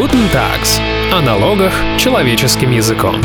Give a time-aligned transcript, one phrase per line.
[0.00, 0.80] Guten Tags.
[1.12, 3.16] О налогах человеческим языком.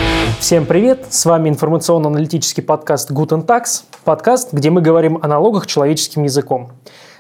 [0.42, 1.06] Всем привет!
[1.10, 6.72] С вами информационно-аналитический подкаст Guten Tax, подкаст, где мы говорим о налогах человеческим языком.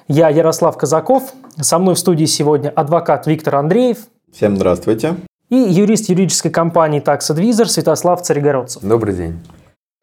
[0.09, 3.99] Я Ярослав Казаков, со мной в студии сегодня адвокат Виктор Андреев.
[4.33, 5.15] Всем здравствуйте.
[5.49, 8.83] И юрист юридической компании Tax Advisor Святослав Царегородцев.
[8.83, 9.39] Добрый день.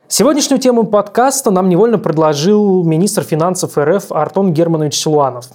[0.08, 5.50] Сегодняшнюю тему подкаста нам невольно предложил министр финансов РФ Артон Германович Силуанов.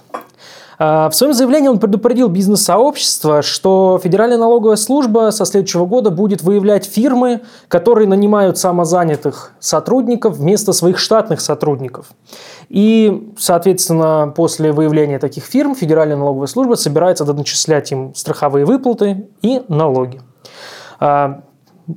[0.80, 6.44] А, в своем заявлении он предупредил бизнес-сообщество, что Федеральная налоговая служба со следующего года будет
[6.44, 12.08] выявлять фирмы, которые нанимают самозанятых сотрудников вместо своих штатных сотрудников.
[12.70, 19.64] И, соответственно, после выявления таких фирм Федеральная налоговая служба собирается доначислять им страховые выплаты и
[19.68, 20.22] налоги.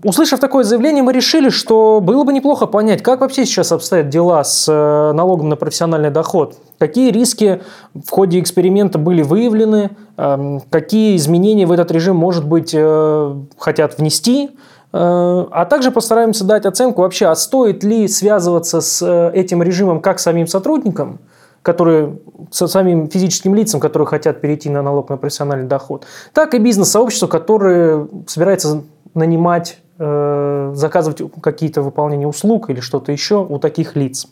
[0.05, 4.45] Услышав такое заявление, мы решили, что было бы неплохо понять, как вообще сейчас обстоят дела
[4.45, 7.60] с э, налогом на профессиональный доход, какие риски
[7.93, 13.99] в ходе эксперимента были выявлены, эм, какие изменения в этот режим, может быть, э, хотят
[13.99, 14.51] внести, э,
[14.93, 20.47] а также постараемся дать оценку вообще, а стоит ли связываться с этим режимом как самим
[20.47, 21.19] сотрудникам,
[21.63, 22.19] которые
[22.51, 27.29] со самим физическим лицам, которые хотят перейти на налог на профессиональный доход, так и бизнес-сообществу,
[27.29, 28.83] которое собирается
[29.15, 34.27] нанимать, э, заказывать какие-то выполнения услуг или что-то еще у таких лиц.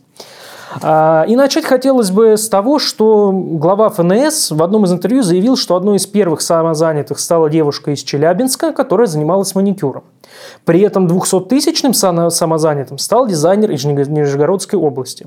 [0.82, 5.56] А, и начать хотелось бы с того, что глава ФНС в одном из интервью заявил,
[5.56, 10.04] что одной из первых самозанятых стала девушка из Челябинска, которая занималась маникюром.
[10.64, 15.26] При этом 200-тысячным самозанятым стал дизайнер из Нижегородской области.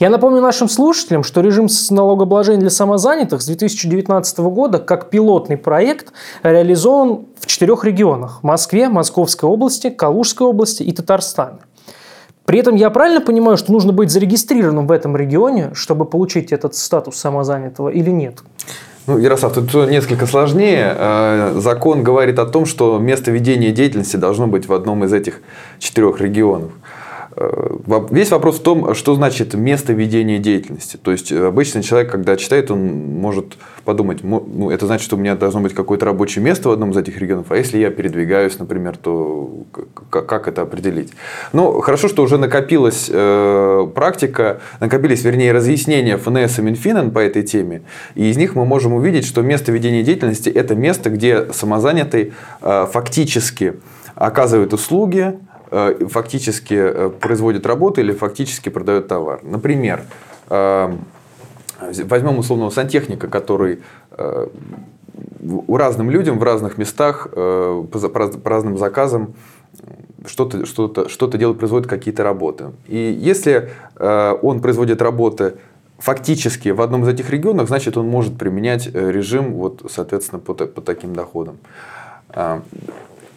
[0.00, 6.12] Я напомню нашим слушателям, что режим налогообложения для самозанятых с 2019 года как пилотный проект
[6.42, 11.58] реализован в четырех регионах– Москве, Московской области, Калужской области и Татарстане.
[12.44, 16.74] При этом я правильно понимаю, что нужно быть зарегистрированным в этом регионе, чтобы получить этот
[16.74, 18.40] статус самозанятого или нет?
[19.06, 20.94] Ну, Ярослав, тут несколько сложнее.
[20.96, 25.40] Э, закон говорит о том, что место ведения деятельности должно быть в одном из этих
[25.80, 26.70] четырех регионов.
[28.10, 30.98] Весь вопрос в том, что значит место ведения деятельности.
[30.98, 35.18] То есть, э, обычный человек, когда читает, он может подумать, ну, это значит, что у
[35.18, 38.58] меня должно быть какое-то рабочее место в одном из этих регионов, а если я передвигаюсь,
[38.58, 39.64] например, то
[40.10, 41.12] как это определить?
[41.52, 47.42] Ну, хорошо, что уже накопилась э, практика, накопились, вернее, разъяснения ФНС и Минфина по этой
[47.42, 47.82] теме,
[48.14, 52.86] и из них мы можем увидеть, что место ведения деятельности– это место, где самозанятый э,
[52.92, 53.74] фактически
[54.14, 55.38] оказывает услуги,
[56.08, 59.40] фактически э, производит работу или фактически продает товар.
[59.42, 60.02] Например,
[60.50, 60.92] э,
[62.04, 63.80] возьмем условного сантехника, который
[65.42, 67.88] у разным людям в разных местах по,
[68.44, 69.34] разным заказам
[70.26, 72.66] что-то что -то, что -то делает, производит какие-то работы.
[72.86, 75.54] И если он производит работы
[75.98, 80.80] фактически в одном из этих регионов, значит, он может применять режим, вот, соответственно, по, по
[80.80, 81.56] таким доходам.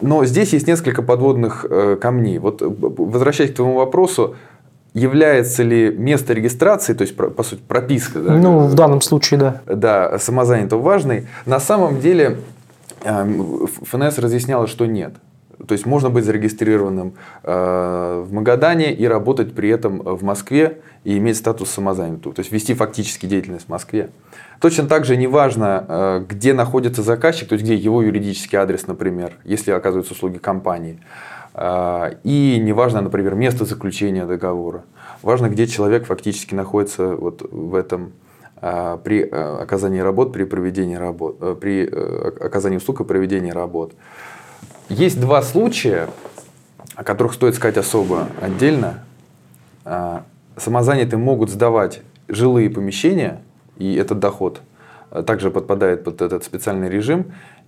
[0.00, 2.38] Но здесь есть несколько подводных э, камней.
[2.38, 4.36] Вот э, возвращаясь к твоему вопросу,
[4.96, 9.60] является ли место регистрации, то есть, по сути, прописка, да, ну, в данном случае, да,
[9.66, 12.38] да, самозанятого важной, на самом деле
[13.04, 15.12] эм, ФНС разъясняла, что нет.
[15.66, 21.16] То есть можно быть зарегистрированным э, в Магадане и работать при этом в Москве и
[21.18, 24.10] иметь статус самозанятого, то есть вести фактически деятельность в Москве.
[24.60, 29.34] Точно так же неважно, э, где находится заказчик, то есть где его юридический адрес, например,
[29.44, 31.00] если оказываются услуги компании.
[31.54, 34.84] Э, и неважно, например, место заключения договора.
[35.22, 38.12] Важно, где человек фактически находится вот в этом
[38.60, 43.92] э, при оказании работ, при проведении работ, при оказании услуг и проведении работ.
[44.88, 46.08] Есть два случая,
[46.94, 49.04] о которых стоит сказать особо отдельно.
[50.56, 53.42] Самозанятые могут сдавать жилые помещения
[53.78, 54.60] и этот доход
[55.10, 57.26] э, также подпадает под этот специальный режим.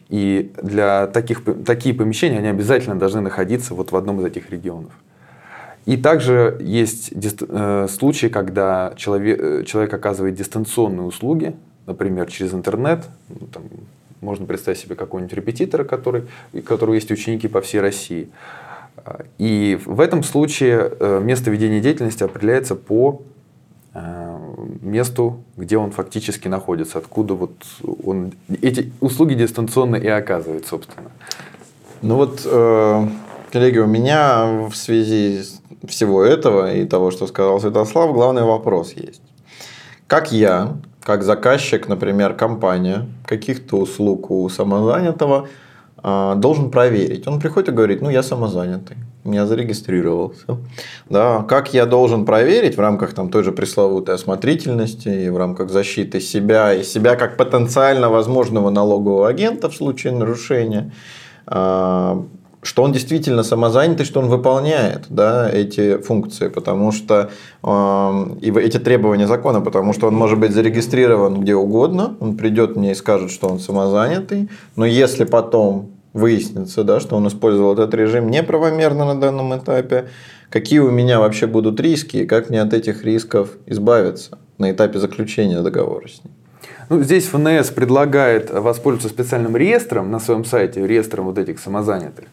[0.09, 4.93] И для таких, такие помещения, они обязательно должны находиться вот в одном из этих регионов.
[5.85, 11.55] И также есть э, случаи, когда человек, э, человек оказывает дистанционные услуги,
[11.87, 13.05] например, через интернет.
[13.29, 13.65] Ну, там,
[14.21, 18.29] можно представить себе какого-нибудь репетитора, который, у которого есть ученики по всей России.
[19.39, 23.23] И в этом случае место ведения деятельности определяется по
[24.83, 27.53] месту, где он фактически находится, откуда вот
[28.05, 28.33] он
[28.63, 31.11] эти услуги дистанционно и оказывает, собственно.
[32.03, 33.09] Ну вот, э,
[33.51, 35.43] коллеги, у меня в связи
[35.87, 39.23] всего этого и того, что сказал Святослав, главный вопрос есть.
[40.07, 40.77] Как я,
[41.09, 45.49] как заказчик, например, компания каких-то услуг у самозанятого,
[46.05, 47.27] э, должен проверить.
[47.27, 48.97] Он приходит и говорит, ну я самозанятый.
[49.25, 50.59] я зарегистрировался.
[51.09, 55.71] Да, как я должен проверить в рамках там, той же пресловутой осмотрительности и в рамках
[55.71, 60.93] защиты себя и себя как потенциально возможного налогового агента в случае нарушения,
[61.47, 62.23] а,
[62.69, 67.31] что он действительно самозанятый, что он выполняет да, эти функции, потому что
[67.63, 72.77] э, и эти требования закона, потому что он может быть зарегистрирован где угодно, он придет
[72.77, 77.95] мне и скажет, что он самозанятый, но если потом выяснится, да, что он использовал этот
[77.95, 80.09] режим неправомерно на данном этапе,
[80.51, 84.99] какие у меня вообще будут риски и как мне от этих рисков избавиться на этапе
[84.99, 86.35] заключения договора с ним.
[86.89, 92.27] Ну, здесь ФНС предлагает воспользоваться специальным реестром на своем сайте, реестром вот этих самозанятых.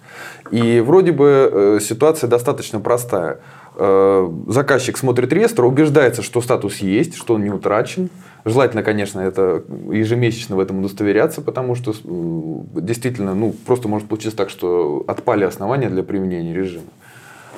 [0.51, 3.39] И вроде бы э, ситуация достаточно простая.
[3.77, 8.09] Э, заказчик смотрит реестр, убеждается, что статус есть, что он не утрачен.
[8.45, 14.38] Желательно, конечно, это ежемесячно в этом удостоверяться, потому что э, действительно, ну, просто может получиться
[14.38, 16.85] так, что отпали основания для применения режима.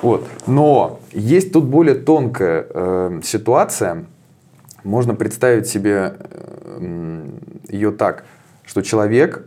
[0.02, 0.26] Вот.
[0.46, 4.06] Но есть тут более тонкая э, ситуация.
[4.84, 6.14] Можно представить себе
[7.68, 8.24] ее так,
[8.64, 9.44] что человек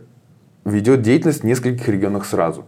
[0.64, 2.64] ведет деятельность в нескольких регионах сразу.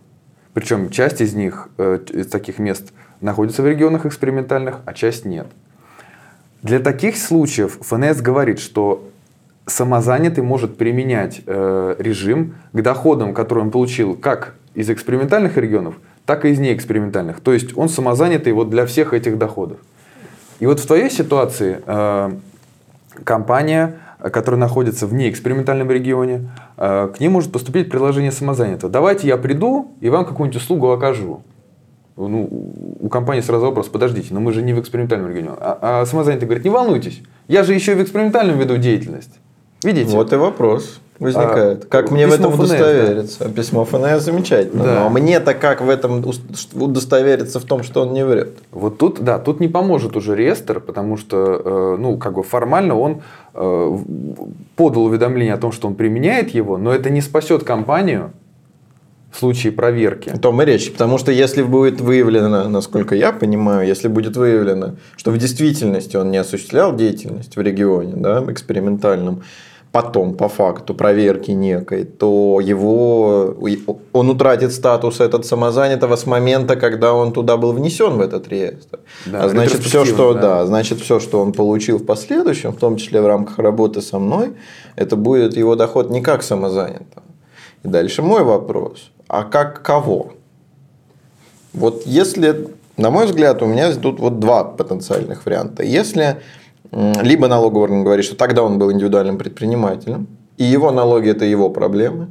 [0.53, 5.47] Причем часть из них, э, из таких мест, находится в регионах экспериментальных, а часть нет.
[6.63, 9.09] Для таких случаев ФНС говорит, что
[9.67, 15.97] самозанятый может применять э, режим к доходам, которые он получил как из экспериментальных регионов,
[16.27, 17.41] так и из неэкспериментальных.
[17.41, 19.79] То есть он самозанятый вот для всех этих доходов.
[20.61, 22.31] И вот в твоей ситуации э,
[23.23, 23.97] компания
[24.31, 28.91] который находится в неэкспериментальном регионе, э, к ним может поступить предложение самозанятого.
[28.91, 31.43] Давайте я приду и вам какую-нибудь услугу окажу.
[32.17, 32.49] Ну,
[33.01, 35.51] у компании сразу вопрос, подождите, но мы же не в экспериментальном регионе.
[35.59, 39.33] А, а самозанятый говорит, не волнуйтесь, я же еще и в экспериментальном веду деятельность.
[39.83, 40.15] Видите?
[40.15, 41.85] Вот и вопрос возникает.
[41.85, 43.45] А, как мне в этом ФНС, удостовериться?
[43.45, 43.51] Да.
[43.51, 44.85] Письмо ФНС замечательно.
[44.85, 45.01] Да.
[45.01, 46.25] Но мне-то как в этом
[46.75, 48.59] удостовериться в том, что он не врет?
[48.73, 52.99] Вот тут, да, тут не поможет уже реестр, потому что, э, ну, как бы формально
[52.99, 53.23] он
[53.55, 53.99] э,
[54.77, 58.33] подал уведомление о том, что он применяет его, но это не спасет компанию
[59.35, 60.29] в случае проверки.
[60.29, 60.93] О том и речь.
[60.93, 66.31] Потому что если будет выявлено, насколько я понимаю, если будет выявлено, что в действительности он
[66.31, 69.43] не осуществлял деятельность в регионе, да, экспериментальном,
[69.95, 73.55] потом по факту проверки некой, то его,
[74.13, 78.99] он утратит статус этот самозанятого с момента, когда он туда был внесен в этот реестр.
[79.27, 80.41] Да, а значит все, что да.
[80.41, 84.19] да, значит все, что он получил в последующем, в том числе в рамках работы со
[84.19, 84.55] мной,
[84.97, 87.23] это будет его доход не как самозанятого.
[87.85, 90.33] И дальше мой вопрос: а как кого?
[91.73, 95.85] Вот если, на мой взгляд, у меня тут вот два потенциальных варианта.
[95.85, 96.37] Если
[96.93, 100.27] либо налоговый орган говорит, что тогда он был индивидуальным предпринимателем,
[100.57, 102.29] и его налоги– это его проблемы.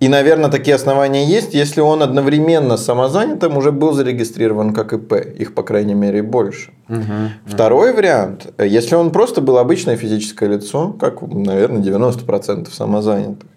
[0.00, 5.12] И, наверное, такие основания есть, если он одновременно самозанятым уже был зарегистрирован как ИП.
[5.14, 6.70] Их, по крайней мере, больше.
[6.88, 7.02] Угу,
[7.46, 7.96] Второй угу.
[7.96, 13.48] вариант, если он просто был обычное физическое лицо, как, наверное, 90% самозанятых.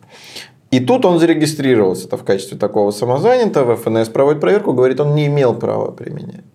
[0.71, 5.53] И тут он зарегистрировался в качестве такого самозанятого, ФНС проводит проверку, говорит, он не имел
[5.53, 6.45] права применять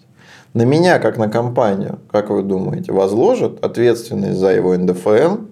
[0.56, 5.42] на меня, как на компанию, как вы думаете, возложат ответственность за его НДФЛ,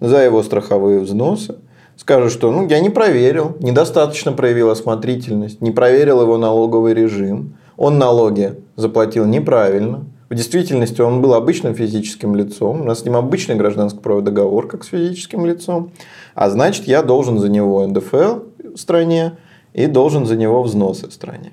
[0.00, 1.54] за его страховые взносы,
[1.94, 7.98] скажут, что ну, я не проверил, недостаточно проявил осмотрительность, не проверил его налоговый режим, он
[7.98, 13.54] налоги заплатил неправильно, в действительности он был обычным физическим лицом, у нас с ним обычный
[13.54, 15.92] гражданско-правовой договор, как с физическим лицом,
[16.34, 18.40] а значит, я должен за него НДФЛ
[18.74, 19.34] в стране
[19.72, 21.52] и должен за него взносы в стране.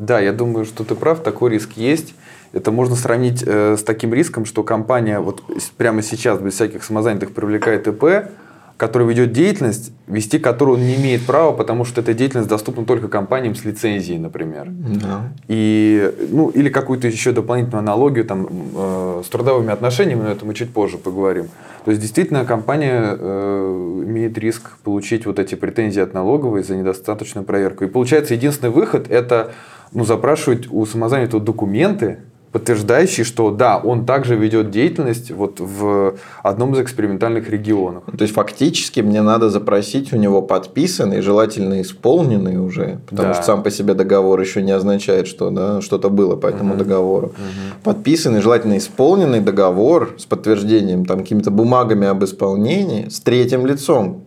[0.00, 2.14] Да, я думаю, что ты прав, такой риск есть.
[2.54, 5.42] Это можно сравнить э, с таким риском, что компания вот
[5.76, 8.30] прямо сейчас без всяких самозанятых привлекает ИП,
[8.78, 13.08] который ведет деятельность, вести которую он не имеет права, потому что эта деятельность доступна только
[13.08, 14.68] компаниям с лицензией, например.
[14.70, 15.32] Да.
[15.48, 20.54] И, ну, или какую-то еще дополнительную аналогию там, э, с трудовыми отношениями, но это мы
[20.54, 21.50] чуть позже поговорим.
[21.84, 27.44] То есть, действительно, компания э, имеет риск получить вот эти претензии от налоговой за недостаточную
[27.44, 27.84] проверку.
[27.84, 29.52] И получается, единственный выход– это
[29.92, 32.18] ну, запрашивать у самозанятого документы,
[32.52, 38.04] подтверждающие, что да, он также ведет деятельность вот в одном из экспериментальных регионов.
[38.06, 43.34] То есть фактически мне надо запросить у него подписанный, желательно исполненный уже, потому да.
[43.34, 46.78] что сам по себе договор еще не означает, что да, что-то было по этому угу.
[46.78, 47.26] договору.
[47.28, 47.84] Угу.
[47.84, 54.24] Подписанный, желательно исполненный договор с подтверждением там какими-то бумагами об исполнении с третьим лицом,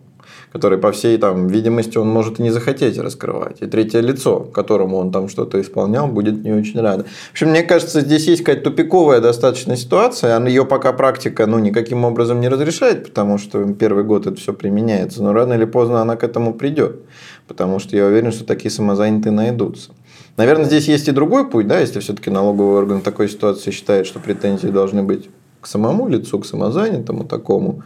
[0.54, 3.56] который по всей там видимости он может и не захотеть раскрывать.
[3.60, 7.02] И третье лицо, которому он там что-то исполнял, будет не очень радо.
[7.04, 10.40] В общем, мне кажется, здесь есть какая-то тупиковая достаточно ситуация.
[10.46, 15.24] Ее пока практика ну, никаким образом не разрешает, потому что первый год это все применяется.
[15.24, 17.00] Но рано или поздно она к этому придет.
[17.48, 19.90] Потому что я уверен, что такие самозанятые найдутся.
[20.36, 24.06] Наверное, здесь есть и другой путь, да, если все-таки налоговый орган в такой ситуации считает,
[24.06, 25.28] что претензии должны быть
[25.60, 27.82] к самому лицу, к самозанятому такому,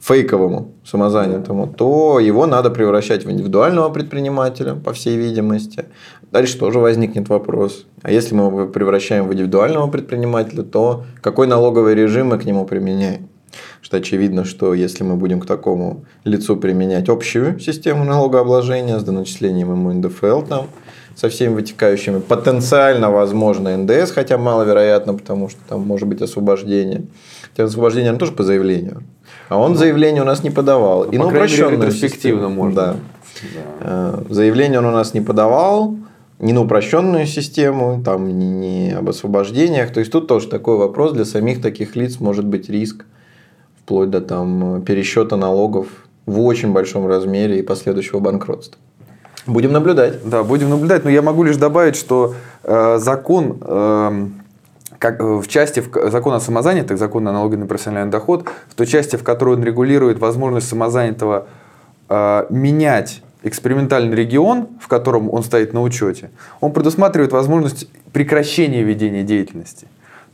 [0.00, 5.86] фейковому самозанятому, то его надо превращать в индивидуального предпринимателя, по всей видимости.
[6.30, 7.86] Дальше тоже возникнет вопрос.
[8.02, 12.64] А если мы его превращаем в индивидуального предпринимателя, то какой налоговый режим мы к нему
[12.64, 13.28] применяем?
[13.80, 19.70] Что очевидно, что если мы будем к такому лицу применять общую систему налогообложения с доначислением
[19.72, 20.66] ему НДФЛ там,
[21.16, 27.06] со всеми вытекающими, потенциально возможно НДС, хотя маловероятно, потому что там может быть освобождение.
[27.50, 29.02] Хотя освобождение оно тоже по заявлению.
[29.48, 31.04] А он ну, заявление у нас не подавал.
[31.04, 32.74] Ну, и на упрощенную ретроспективно можно.
[32.74, 32.96] Да.
[33.82, 34.20] да.
[34.28, 35.96] Заявление он у нас не подавал
[36.38, 39.92] не на упрощенную систему, там не об освобождениях.
[39.92, 43.04] То есть тут тоже такой вопрос для самих таких лиц может быть риск
[43.82, 45.88] вплоть до там пересчета налогов
[46.26, 48.78] в очень большом размере и последующего банкротства.
[49.46, 50.28] Будем наблюдать.
[50.28, 51.04] Да, будем наблюдать.
[51.04, 54.26] Но я могу лишь добавить, что э, закон э,
[54.98, 58.86] как, в части в, закон о самозанятых, закон о налоге на профессиональный доход, в той
[58.86, 61.46] части, в которой он регулирует возможность самозанятого
[62.08, 69.22] э, менять экспериментальный регион, в котором он стоит на учете, он предусматривает возможность прекращения ведения
[69.22, 69.86] деятельности.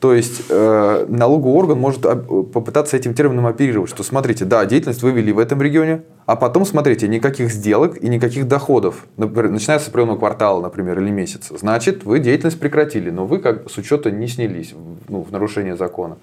[0.04, 5.12] То есть э, налоговый орган может попытаться этим термином оперировать, что смотрите, да, деятельность вы
[5.12, 9.88] вели в этом регионе, а потом смотрите, никаких сделок и никаких доходов, например, начиная с
[9.88, 11.56] определенного квартала, например, или месяца.
[11.56, 14.74] Значит, вы деятельность прекратили, но вы как с учета не снялись
[15.08, 16.18] ну, в нарушение закона.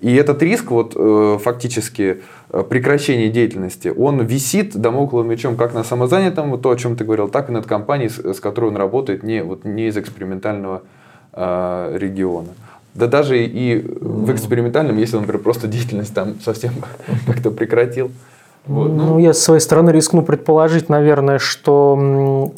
[0.00, 2.20] И этот риск вот, э, фактически
[2.50, 7.28] э, прекращения деятельности, он висит домокловым мечом как на самозанятом, то, о чем ты говорил,
[7.28, 10.82] так и над компанией, с, с которой он работает не, вот, не из экспериментального
[11.32, 12.48] э, региона.
[12.94, 16.72] Да даже и в экспериментальном, если он, например, просто деятельность там совсем
[17.26, 18.10] как-то прекратил.
[18.66, 19.04] Вот, ну.
[19.04, 22.52] ну, я с своей стороны рискну предположить, наверное, что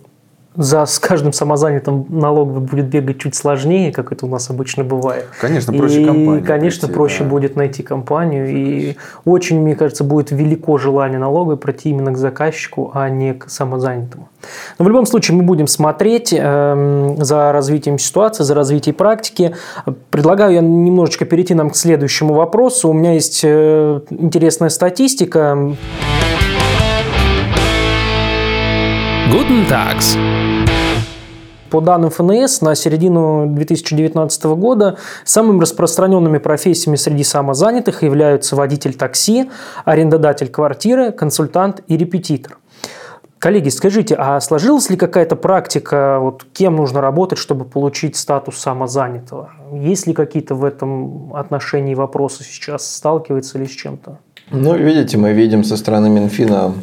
[0.57, 5.27] за с каждым самозанятым налоговый будет бегать чуть сложнее, как это у нас обычно бывает.
[5.41, 6.45] Конечно, проще и, компанию.
[6.45, 7.31] конечно, пройти, проще да.
[7.31, 8.49] будет найти компанию.
[8.49, 13.51] И очень, мне кажется, будет велико желание налоговой пройти именно к заказчику, а не к
[13.51, 14.29] самозанятому.
[14.79, 19.55] Но в любом случае мы будем смотреть э, за развитием ситуации, за развитием практики.
[20.11, 22.91] Предлагаю я немножечко перейти нам к следующему вопросу.
[22.91, 25.75] У меня есть э, интересная статистика.
[29.31, 30.17] Guten Tags.
[31.71, 39.51] По данным ФНС, на середину 2019 года самыми распространенными профессиями среди самозанятых являются водитель такси,
[39.85, 42.59] арендодатель квартиры, консультант и репетитор.
[43.39, 49.51] Коллеги, скажите, а сложилась ли какая-то практика, вот кем нужно работать, чтобы получить статус самозанятого?
[49.73, 52.87] Есть ли какие-то в этом отношении вопросы сейчас?
[52.95, 54.19] Сталкивается ли с чем-то?
[54.51, 56.75] Ну, видите, мы видим со стороны Минфина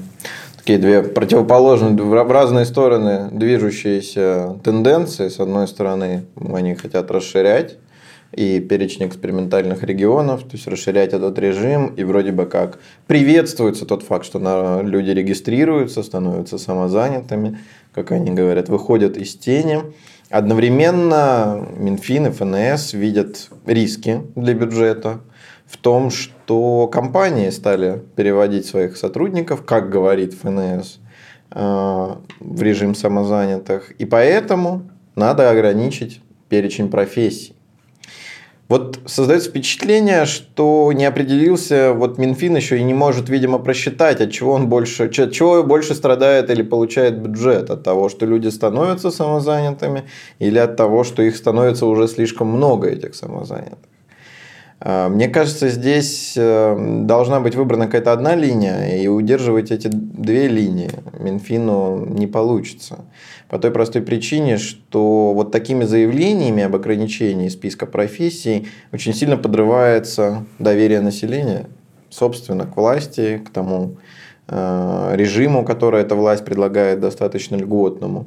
[0.62, 5.28] такие две противоположные, в разные стороны движущиеся тенденции.
[5.28, 7.78] С одной стороны, они хотят расширять
[8.32, 12.78] и перечень экспериментальных регионов, то есть расширять этот режим, и вроде бы как
[13.08, 17.58] приветствуется тот факт, что люди регистрируются, становятся самозанятыми,
[17.94, 19.82] как они говорят, выходят из тени.
[20.30, 25.22] Одновременно Минфин и ФНС видят риски для бюджета,
[25.72, 31.00] в том, что компании стали переводить своих сотрудников, как говорит ФНС,
[31.52, 33.92] э, в режим самозанятых.
[33.92, 37.56] И поэтому надо ограничить перечень профессий.
[38.68, 44.32] Вот создается впечатление, что не определился, вот Минфин еще и не может, видимо, просчитать, от
[44.32, 49.12] чего он больше, от чего больше страдает или получает бюджет, от того, что люди становятся
[49.12, 50.04] самозанятыми,
[50.40, 53.91] или от того, что их становится уже слишком много, этих самозанятых.
[54.84, 60.48] А, мне кажется, здесь э, должна быть выбрана какая-то одна линия, и удерживать эти две
[60.48, 63.06] линии Минфину не получится.
[63.48, 70.46] По той простой причине, что вот такими заявлениями об ограничении списка профессий очень сильно подрывается
[70.58, 71.68] доверие населения,
[72.10, 73.98] собственно, к власти, к тому
[74.48, 78.26] э, режиму, который эта власть предлагает, достаточно льготному.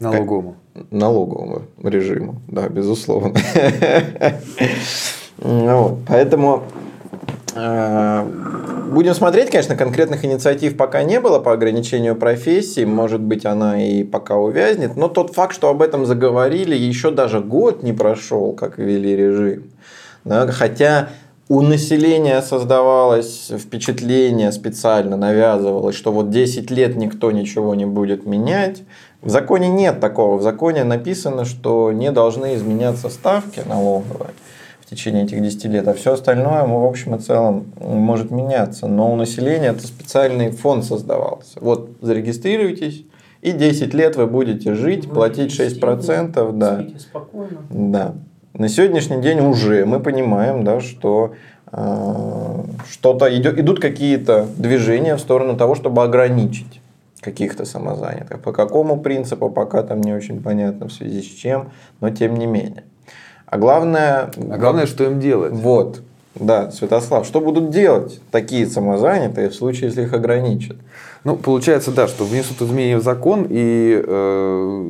[0.00, 0.56] Налоговому.
[0.90, 3.34] Налоговому режиму, да, безусловно.
[5.38, 5.98] Вот.
[6.06, 6.62] Поэтому
[7.54, 8.24] э,
[8.90, 14.02] будем смотреть, конечно, конкретных инициатив пока не было по ограничению профессий, может быть, она и
[14.02, 18.78] пока увязнет, но тот факт, что об этом заговорили, еще даже год не прошел, как
[18.78, 19.64] ввели режим.
[20.24, 21.10] Да, хотя
[21.48, 28.82] у населения создавалось впечатление специально, навязывалось, что вот 10 лет никто ничего не будет менять.
[29.22, 30.38] В законе нет такого.
[30.38, 34.30] В законе написано, что не должны изменяться ставки налоговые
[34.86, 38.86] в течение этих 10 лет, а все остальное, в общем и целом, может меняться.
[38.86, 41.58] Но у населения это специальный фонд создавался.
[41.60, 43.04] Вот зарегистрируйтесь,
[43.42, 46.86] И 10 лет вы будете жить, платить 6%, да.
[46.98, 47.58] спокойно.
[47.68, 48.14] Да.
[48.54, 51.34] На сегодняшний день уже мы понимаем, да, что
[51.72, 56.80] э, что-то идет, идут какие-то движения в сторону того, чтобы ограничить
[57.20, 58.40] каких-то самозанятых.
[58.40, 62.46] По какому принципу, пока там не очень понятно в связи с чем, но тем не
[62.46, 62.84] менее.
[63.46, 64.30] А главное...
[64.50, 65.52] А главное, что им делать?
[65.52, 66.00] Вот.
[66.34, 70.76] Да, Святослав, что будут делать такие самозанятые в случае, если их ограничат?
[71.24, 74.82] Ну, получается, да, что внесут изменения в закон и э,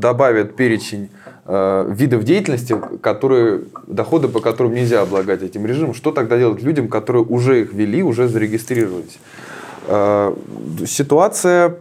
[0.00, 1.08] добавят перечень
[1.44, 5.92] э, видов деятельности, которые, доходы по которым нельзя облагать этим режимом.
[5.92, 9.18] Что тогда делать людям, которые уже их ввели, уже зарегистрировались?
[9.88, 10.34] Э,
[10.86, 11.76] ситуация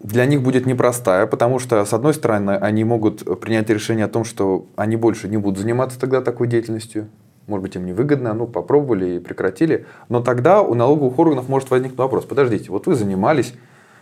[0.00, 4.24] для них будет непростая, потому что, с одной стороны, они могут принять решение о том,
[4.24, 7.08] что они больше не будут заниматься тогда такой деятельностью,
[7.48, 9.86] может быть, им невыгодно, ну, попробовали и прекратили.
[10.08, 12.26] Но тогда у налоговых органов может возникнуть вопрос.
[12.26, 13.54] Подождите, вот вы занимались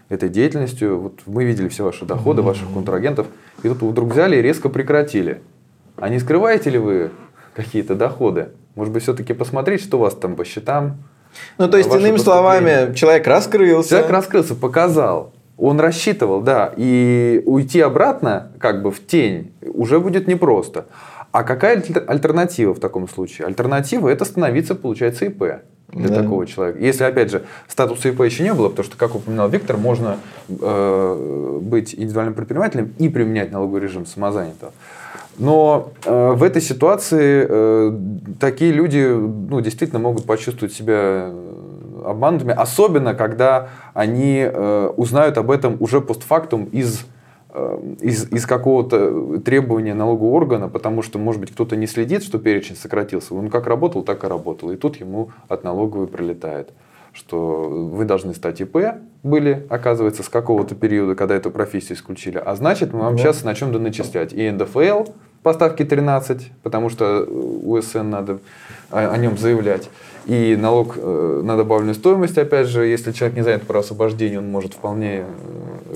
[0.08, 3.28] этой деятельностью, вот мы видели все ваши доходы, ваших контрагентов,
[3.62, 5.42] и тут вдруг взяли и резко прекратили.
[5.96, 7.10] А не скрываете ли вы
[7.54, 8.48] какие-то доходы?
[8.74, 10.98] Может быть, все-таки посмотреть, что у вас там по счетам?
[11.56, 13.90] Ну, то есть, иными словами, человек раскрылся.
[13.90, 15.32] Человек раскрылся, показал.
[15.58, 20.86] Он рассчитывал, да, и уйти обратно, как бы в тень, уже будет непросто.
[21.32, 23.46] А какая альтернатива в таком случае?
[23.46, 26.22] Альтернатива это становиться, получается, ИП для да.
[26.22, 26.78] такого человека.
[26.78, 31.58] Если, опять же, статуса ИП еще не было, потому что, как упоминал Виктор, можно э,
[31.62, 34.72] быть индивидуальным предпринимателем и применять налоговый режим самозанятого.
[35.38, 37.98] Но э, в этой ситуации э,
[38.40, 41.30] такие люди ну, действительно могут почувствовать себя
[42.10, 47.04] обманутыми, особенно когда они э, узнают об этом уже постфактум из
[47.58, 52.38] Э, из, из какого-то требования налогового органа, потому что, может быть, кто-то не следит, что
[52.38, 53.34] перечень сократился.
[53.34, 54.70] Он как работал, так и работал.
[54.72, 56.68] И тут ему от налоговой прилетает,
[57.14, 58.76] что вы должны стать ИП,
[59.22, 62.36] были, оказывается, с какого-то периода, когда эту профессию исключили.
[62.36, 63.22] А значит, мы вам да.
[63.22, 65.04] сейчас начнем доначислять и НДФЛ
[65.42, 68.38] по ставке 13, потому что УСН надо
[68.90, 69.88] о, о нем заявлять.
[70.26, 74.50] И налог э, на добавленную стоимость, опять же, если человек не занят по освобождению, он
[74.50, 75.24] может вполне э,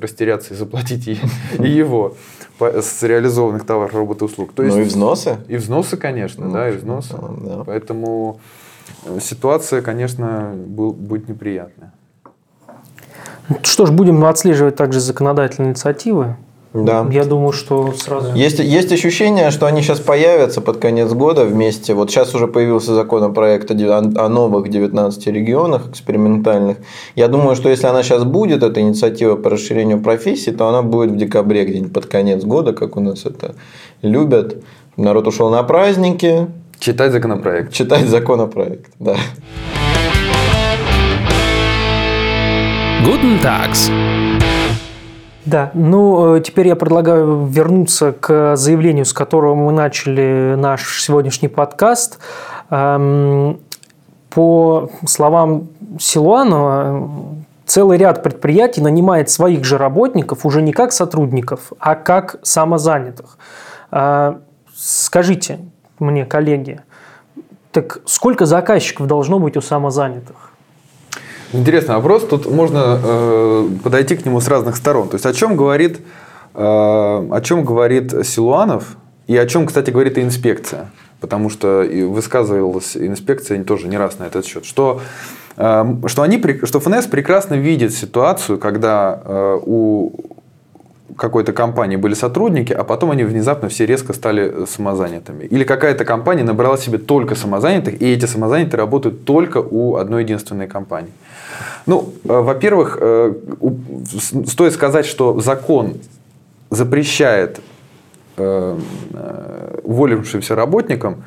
[0.01, 1.19] растеряться и заплатить и,
[1.59, 2.15] и его
[2.61, 4.53] с реализованных товаров, работы, услуг.
[4.55, 5.39] То есть, ну и взносы?
[5.49, 7.17] И взносы, конечно, ну, да, и взносы.
[7.43, 7.65] Да.
[7.67, 8.41] Поэтому
[9.05, 11.93] э, ситуация, конечно, был, будет неприятная.
[13.65, 16.37] Что ж, будем отслеживать также законодательные инициативы.
[16.73, 17.05] Да.
[17.11, 18.33] Я думаю, что сразу...
[18.35, 21.95] Есть, есть ощущение, что они сейчас появятся под конец года вместе.
[21.95, 26.77] Вот сейчас уже появился законопроект о, о новых 19 регионах экспериментальных.
[27.17, 31.11] Я думаю, что если она сейчас будет, эта инициатива по расширению профессий, то она будет
[31.11, 33.57] в декабре где-нибудь под конец года, как у нас это
[34.03, 34.63] любят.
[34.97, 36.47] Народ ушел на праздники.
[36.79, 37.73] Читать законопроект.
[37.73, 39.17] Читать законопроект, да.
[43.05, 43.91] Guten Tags.
[45.51, 51.49] Да, ну э, теперь я предлагаю вернуться к заявлению, с которого мы начали наш сегодняшний
[51.49, 52.21] подкаст.
[52.71, 53.59] Эм,
[54.31, 55.67] по словам
[55.99, 57.09] Силуанова,
[57.67, 63.37] целый ряд предприятий нанимает своих же работников уже не как сотрудников, а как самозанятых.
[63.91, 64.35] Э,
[64.77, 65.59] скажите
[65.99, 66.81] мне, коллеги,
[67.73, 70.50] так сколько заказчиков должно быть у самозанятых?
[71.53, 72.25] Интересный вопрос.
[72.29, 75.09] Тут можно э, подойти к нему с разных сторон.
[75.09, 75.99] То есть о чем говорит,
[76.55, 80.93] э, о чем говорит Силуанов и о чем, кстати, говорит и инспекция.
[81.21, 84.65] Потому что высказывалась инспекция тоже не раз на этот счет.
[84.65, 85.01] Что,
[85.57, 90.13] э, что, они, что ФНС прекрасно видит ситуацию, когда э, у
[91.17, 95.45] какой-то компании были сотрудники, а потом они внезапно все резко стали самозанятыми.
[95.45, 100.67] Или какая-то компания набрала себе только самозанятых, и эти самозанятые работают только у одной единственной
[100.67, 101.13] компании.
[101.87, 103.35] Ну, э, во-первых, э,
[104.47, 105.95] стоит сказать, что закон
[106.71, 107.61] запрещает
[108.37, 108.79] э,
[109.83, 111.25] уволившимся работникам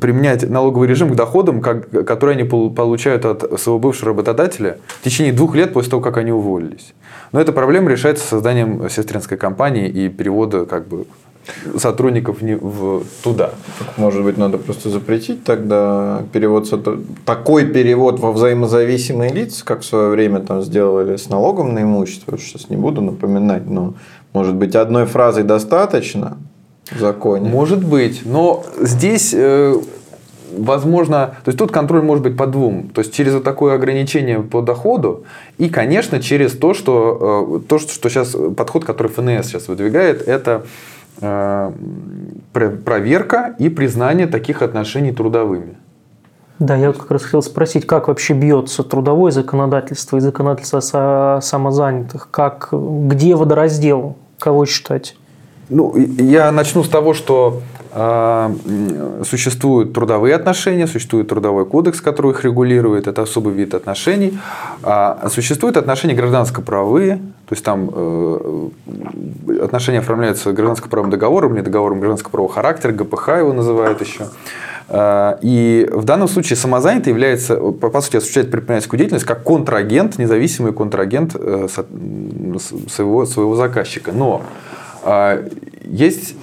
[0.00, 5.32] применять налоговый режим к доходам, как, которые они получают от своего бывшего работодателя в течение
[5.32, 6.94] двух лет после того, как они уволились.
[7.32, 11.06] Но эта проблема решается созданием сестринской компании и перевода как бы,
[11.76, 13.50] сотрудников не в туда.
[13.96, 16.68] Может быть, надо просто запретить тогда перевод
[17.24, 22.38] такой перевод во взаимозависимые лица, как в свое время там сделали с налогом на имущество.
[22.38, 23.94] Сейчас не буду напоминать, но
[24.32, 26.38] может быть одной фразой достаточно
[26.98, 27.48] законе.
[27.48, 29.74] Может быть, но здесь э,
[30.56, 34.40] возможно, то есть тут контроль может быть по двум, то есть через вот такое ограничение
[34.40, 35.24] по доходу
[35.58, 40.64] и, конечно, через то, что э, то, что сейчас подход, который ФНС сейчас выдвигает, это
[41.20, 41.72] Э,
[42.52, 45.76] проверка и признание таких отношений трудовыми.
[46.58, 52.28] Да, я как раз хотел спросить, как вообще бьется трудовое законодательство и законодательство самозанятых?
[52.30, 54.16] Как, где водораздел?
[54.38, 55.16] Кого считать?
[55.70, 58.54] Ну, я начну с того, что э,
[59.24, 64.38] существуют трудовые отношения, существует трудовой кодекс, который их регулирует, это особый вид отношений.
[64.82, 68.68] А существуют отношения гражданско-правовые, то есть там э,
[69.62, 74.26] отношения оформляются гражданско-правовым договором или договором гражданско-правового характера, ГПХ его называют еще.
[74.88, 80.74] Э, и в данном случае самозанятый является, по сути, осуществляет предпринимательскую деятельность как контрагент, независимый
[80.74, 84.12] контрагент э, своего, своего заказчика.
[84.12, 84.42] Но
[85.04, 85.48] э,
[85.84, 86.34] есть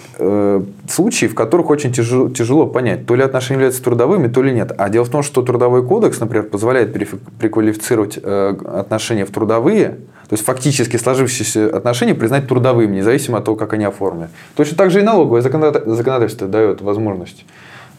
[0.88, 4.72] случаи, в которых очень тяжело, тяжело понять, то ли отношения являются трудовыми, то ли нет.
[4.78, 9.98] А дело в том, что трудовой кодекс, например, позволяет переквалифицировать отношения в трудовые,
[10.30, 14.30] то есть фактически сложившиеся отношения признать трудовыми, независимо от того, как они оформлены.
[14.56, 17.44] Точно так же и налоговое законодательство дает возможность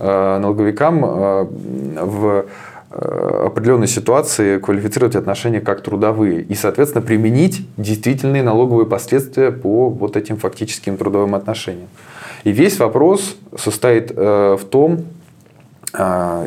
[0.05, 1.47] Э, налоговикам э,
[2.03, 2.45] в э,
[2.93, 10.37] определенной ситуации квалифицировать отношения как трудовые и, соответственно, применить действительные налоговые последствия по вот этим
[10.37, 11.89] фактическим трудовым отношениям.
[12.45, 15.05] И весь вопрос состоит в том,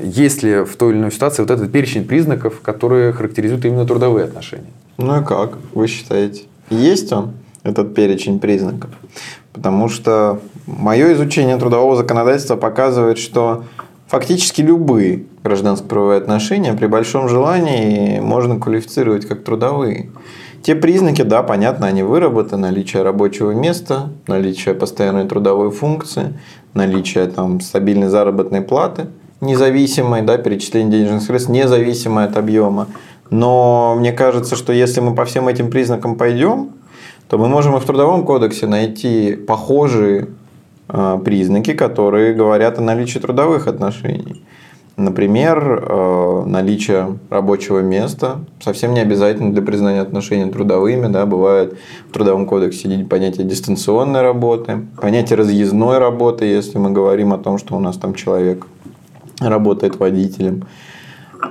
[0.03, 4.25] есть ли в той или иной ситуации вот этот перечень признаков, которые характеризуют именно трудовые
[4.25, 4.71] отношения.
[4.97, 6.43] Ну и как, вы считаете?
[6.69, 8.89] Есть он, этот перечень признаков?
[9.53, 13.63] Потому что мое изучение трудового законодательства показывает, что
[14.07, 20.09] фактически любые гражданско-правовые отношения при большом желании можно квалифицировать как трудовые.
[20.63, 22.69] Те признаки, да, понятно, они выработаны.
[22.69, 26.33] Наличие рабочего места, наличие постоянной трудовой функции,
[26.73, 29.05] наличие там, стабильной заработной платы,
[29.41, 32.87] независимой, да, перечисление денежных средств, независимое от объема.
[33.29, 36.71] Но мне кажется, что если мы по всем этим признакам пойдем,
[37.29, 40.29] то мы можем и в Трудовом кодексе найти похожие
[40.89, 44.43] э, признаки, которые говорят о наличии трудовых отношений.
[44.97, 51.07] Например, э, наличие рабочего места совсем не обязательно для признания отношений трудовыми.
[51.07, 51.77] Да, бывает
[52.09, 57.75] в Трудовом кодексе понятие дистанционной работы, понятие разъездной работы, если мы говорим о том, что
[57.75, 58.65] у нас там человек
[59.41, 60.63] работает водителем.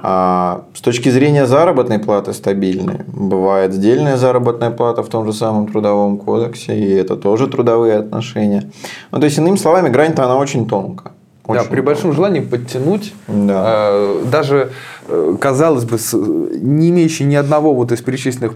[0.02, 3.04] А с точки зрения заработной платы стабильные.
[3.09, 8.70] Бывает сдельная заработная плата в том же самом трудовом кодексе, и это тоже трудовые отношения.
[9.12, 11.12] Ну, то есть, иными словами, грань-то она очень тонкая.
[11.46, 13.90] Очень да, при большом желании подтянуть, да.
[13.90, 14.72] э, даже,
[15.09, 18.54] э, казалось бы, с, не имеющий ни одного вот из перечисленных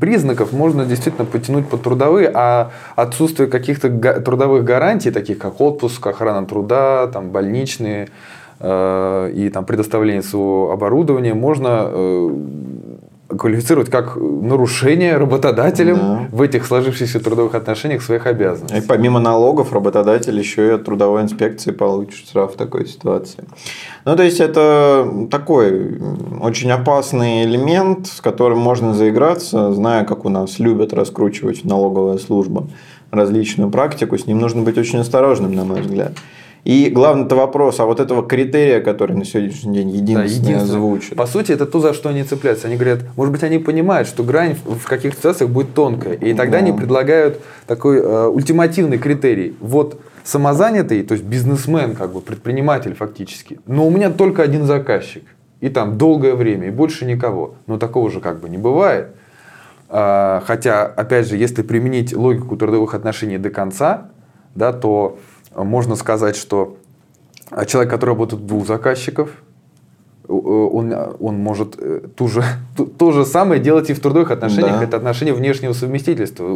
[0.00, 3.88] признаков, можно действительно подтянуть под трудовые, а отсутствие каких-то
[4.20, 8.08] трудовых гарантий, таких как отпуск, охрана труда, там, больничные,
[8.64, 12.30] Э, и там, предоставление своего оборудования можно э,
[13.38, 16.28] квалифицировать как нарушение работодателем да.
[16.30, 18.78] в этих сложившихся трудовых отношениях своих обязанностей.
[18.78, 23.44] И помимо налогов работодатель еще и от трудовой инспекции получит штраф в такой ситуации.
[24.04, 26.00] Ну, то есть, это такой
[26.40, 32.66] очень опасный элемент, с которым можно заиграться, зная, как у нас любят раскручивать налоговая служба
[33.12, 36.12] различную практику, с ним нужно быть очень осторожным, на мой взгляд.
[36.64, 41.16] И главный-то вопрос, а вот этого критерия, который на сегодняшний день единственный да, озвучен.
[41.16, 42.68] По сути, это то, за что они цепляются.
[42.68, 46.14] Они говорят, может быть, они понимают, что грань в каких-то ситуациях будет тонкая.
[46.14, 46.64] И тогда да.
[46.64, 49.56] они предлагают такой э, ультимативный критерий.
[49.58, 55.24] Вот самозанятый, то есть бизнесмен, как бы предприниматель фактически, но у меня только один заказчик.
[55.60, 57.56] И там долгое время, и больше никого.
[57.66, 59.08] Но такого же как бы не бывает.
[59.88, 64.10] А, хотя, опять же, если применить логику трудовых отношений до конца,
[64.54, 65.18] да, то
[65.56, 66.76] можно сказать, что
[67.66, 69.30] человек, который работает у двух заказчиков,
[70.28, 72.42] э, он, он может э, ту же,
[72.76, 74.78] то, то же самое делать и в трудовых отношениях.
[74.78, 74.84] Да.
[74.84, 76.46] Это отношение внешнего совместительства.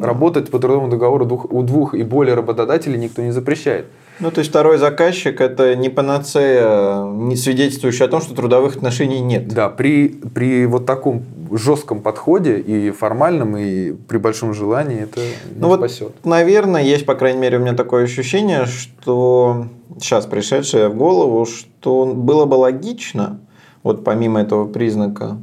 [0.00, 3.86] Работать по трудовому договору двух, у двух и более работодателей никто не запрещает.
[4.18, 9.20] Ну, то есть второй заказчик это не панацея, не свидетельствующая о том, что трудовых отношений
[9.20, 9.48] нет.
[9.48, 15.60] Да, при, при вот таком жестком подходе и формальном, и при большом желании это не
[15.60, 16.12] ну спасет.
[16.22, 19.66] Вот, наверное, есть, по крайней мере, у меня такое ощущение, что
[20.00, 23.40] сейчас пришедшее в голову, что было бы логично,
[23.82, 25.38] вот помимо этого признака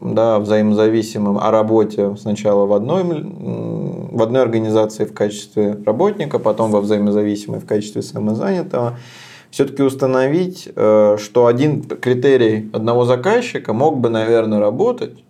[0.00, 6.80] да, взаимозависимым о работе сначала в одной, в одной организации в качестве работника, потом во
[6.80, 8.98] взаимозависимой в качестве самозанятого,
[9.50, 15.24] все-таки установить, э, что один критерий одного заказчика мог бы, наверное, работать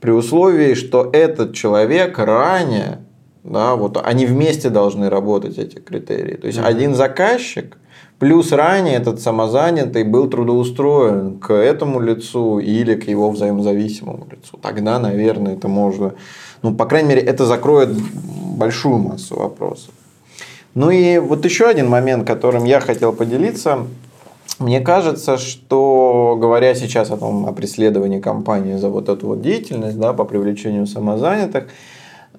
[0.00, 3.00] при условии, что этот человек ранее,
[3.44, 6.36] да, вот они вместе должны работать эти критерии.
[6.36, 6.66] То есть mm-hmm.
[6.66, 7.76] один заказчик
[8.18, 14.58] Плюс ранее этот самозанятый был трудоустроен к этому лицу или к его взаимозависимому лицу.
[14.62, 16.14] Тогда, наверное, это можно,
[16.62, 17.90] ну, по крайней мере, это закроет
[18.56, 19.92] большую массу вопросов.
[20.74, 23.86] Ну и вот еще один момент, которым я хотел поделиться.
[24.58, 29.98] Мне кажется, что говоря сейчас о, том, о преследовании компании за вот эту вот деятельность,
[29.98, 31.68] да, по привлечению самозанятых,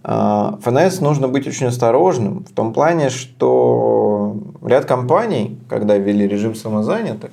[0.07, 7.31] ФНС нужно быть очень осторожным в том плане, что ряд компаний, когда ввели режим самозанятых,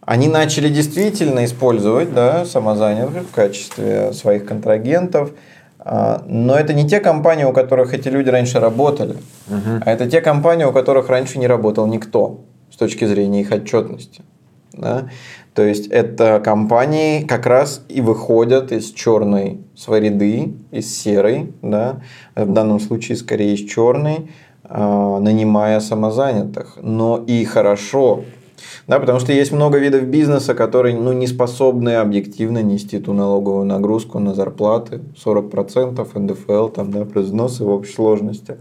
[0.00, 5.32] они начали действительно использовать да, самозанятых в качестве своих контрагентов,
[5.80, 9.16] а, но это не те компании, у которых эти люди раньше работали,
[9.46, 9.82] угу.
[9.84, 12.40] а это те компании, у которых раньше не работал никто
[12.72, 14.22] с точки зрения их отчетности.
[14.78, 15.08] Да?
[15.54, 22.00] То есть это компании как раз и выходят из черной своей из серой, да?
[22.34, 24.30] в данном случае скорее из черной,
[24.64, 26.78] а, нанимая самозанятых.
[26.80, 28.24] Но и хорошо,
[28.86, 33.64] да, потому что есть много видов бизнеса, которые ну, не способны объективно нести ту налоговую
[33.64, 38.58] нагрузку на зарплаты, 40% НДФЛ, там, да, плюс взносы в общей сложности.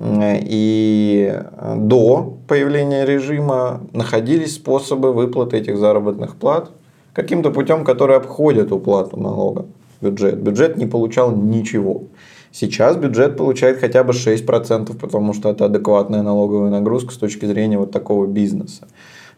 [0.00, 1.40] И
[1.76, 6.70] до появления режима находились способы выплаты этих заработных плат
[7.12, 9.66] каким-то путем, который обходит уплату налога
[10.00, 10.40] бюджет.
[10.40, 12.04] Бюджет не получал ничего.
[12.52, 17.78] Сейчас бюджет получает хотя бы 6%, потому что это адекватная налоговая нагрузка с точки зрения
[17.78, 18.86] вот такого бизнеса.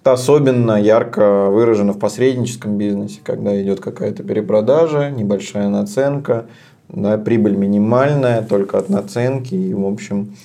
[0.02, 6.46] Это особенно ярко выражено в посредническом бизнесе, когда идет какая-то перепродажа, небольшая наценка,
[6.88, 9.54] да, прибыль минимальная, только от наценки.
[9.54, 10.36] И, в общем,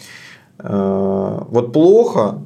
[0.60, 2.40] э, вот плохо,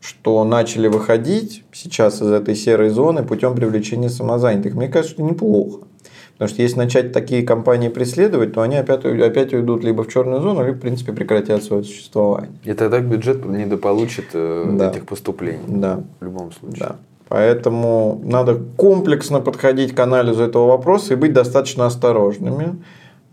[0.00, 4.74] что начали выходить сейчас из этой серой зоны путем привлечения самозанятых.
[4.74, 5.86] Мне кажется, что неплохо.
[6.34, 10.42] Потому что если начать такие компании преследовать, то они опять, опять уйдут либо в черную
[10.42, 12.52] зону, либо, в принципе, прекратят свое существование.
[12.62, 14.90] И тогда бюджет недополучит э, да.
[14.90, 15.64] этих поступлений.
[15.66, 16.02] Да.
[16.20, 16.78] В любом случае.
[16.78, 16.96] Да.
[17.28, 22.76] Поэтому надо комплексно подходить к анализу этого вопроса и быть достаточно осторожными.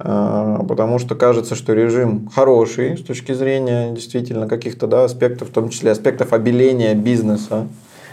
[0.06, 5.52] А, потому что кажется, что режим хороший с точки зрения действительно каких-то да, аспектов, в
[5.52, 7.68] том числе аспектов обеления бизнеса.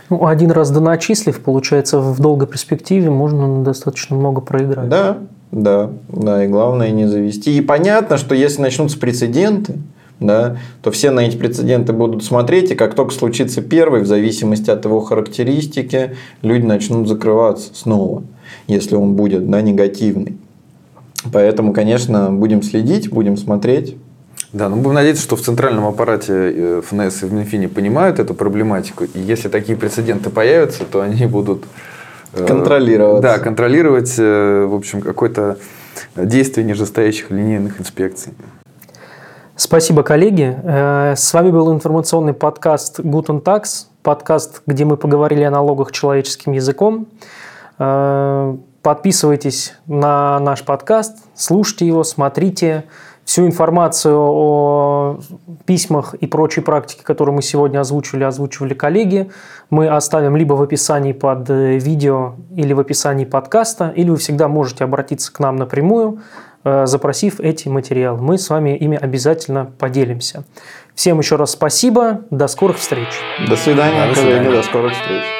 [0.09, 4.89] Ну, один раз доначислив, получается, в долгой перспективе можно достаточно много проиграть.
[4.89, 5.19] Да,
[5.51, 7.57] да, да, и главное не завести.
[7.59, 9.75] И понятно, что если начнутся прецеденты,
[10.21, 14.71] да, то все на эти прецеденты будут смотреть, и как только случится первый, в зависимости
[14.71, 18.23] от его характеристики, люди начнут закрываться снова,
[18.69, 20.37] если он будет да, негативный.
[21.33, 23.97] Поэтому, конечно, будем следить, будем смотреть.
[24.53, 28.35] Да, ну будем надеяться, что в центральном аппарате э, ФНС и в Минфине понимают эту
[28.35, 29.05] проблематику.
[29.05, 31.65] И если такие прецеденты появятся, то они будут
[32.33, 33.23] э, контролировать.
[33.23, 35.59] Да, контролировать, э, в общем, какое-то
[36.17, 38.33] действие нижестоящих линейных инспекций.
[39.55, 40.57] Спасибо, коллеги.
[40.65, 47.09] С вами был информационный подкаст Guten Tax, подкаст, где мы поговорили о налогах человеческим языком.
[48.83, 52.85] Подписывайтесь на наш подкаст, слушайте его, смотрите.
[53.27, 55.21] Всю информацию о
[55.67, 59.31] письмах и прочей практике, которую мы сегодня озвучивали, озвучивали коллеги,
[59.69, 64.49] мы оставим либо в описании под э, видео или в описании подкаста, или вы всегда
[64.49, 66.23] можете обратиться к нам напрямую,
[66.65, 68.21] э, запросив эти материалы.
[68.21, 70.43] Мы с вами ими обязательно поделимся.
[70.95, 73.09] Всем еще раз спасибо, до скорых встреч.
[73.47, 74.39] До свидания, до свидания.
[74.39, 75.40] коллеги, до скорых встреч.